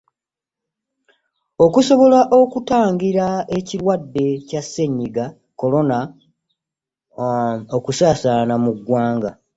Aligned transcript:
Okusobola 1.65 2.19
okutangira 2.39 3.27
ekirwadde 3.57 4.25
kya 4.47 4.61
Ssennyiga 4.63 5.25
Corona 5.59 5.99
okusaasaana 7.77 8.53
mu 8.63 8.71
ggwanga. 8.77 9.31